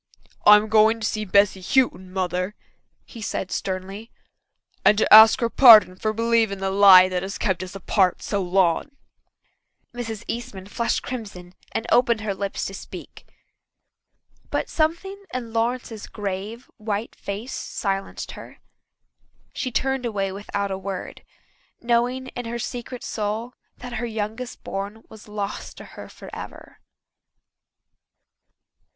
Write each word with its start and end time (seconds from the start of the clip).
"I'm 0.47 0.67
going 0.67 0.99
to 0.99 1.05
see 1.05 1.25
Bessy 1.25 1.61
Houghton, 1.61 2.11
Mother," 2.11 2.55
he 3.05 3.21
said 3.21 3.51
sternly, 3.51 4.09
"and 4.83 4.97
to 4.97 5.13
ask 5.13 5.41
her 5.41 5.49
pardon 5.51 5.95
for 5.95 6.11
believing 6.11 6.57
the 6.57 6.71
lie 6.71 7.07
that 7.07 7.21
has 7.21 7.37
kept 7.37 7.61
us 7.61 7.75
apart 7.75 8.23
so 8.23 8.41
long." 8.41 8.95
Mrs. 9.93 10.23
Eastman 10.27 10.65
flushed 10.65 11.03
crimson 11.03 11.53
and 11.71 11.85
opened 11.91 12.21
her 12.21 12.33
lips 12.33 12.65
to 12.65 12.73
speak. 12.73 13.27
But 14.49 14.69
something 14.69 15.23
in 15.31 15.53
Lawrence's 15.53 16.07
grave, 16.07 16.67
white 16.77 17.13
face 17.15 17.53
silenced 17.53 18.31
her. 18.31 18.57
She 19.53 19.71
turned 19.71 20.07
away 20.07 20.31
without 20.31 20.71
a 20.71 20.79
word, 20.79 21.23
knowing 21.79 22.25
in 22.29 22.45
her 22.45 22.57
secret 22.57 23.03
soul 23.03 23.53
that 23.77 23.93
her 24.01 24.07
youngest 24.07 24.63
born 24.63 25.03
was 25.09 25.27
lost 25.27 25.77
to 25.77 25.85
her 25.85 26.09
forever. 26.09 26.79